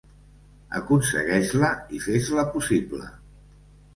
[0.79, 3.03] Aconsegueix-la i fes-la possible!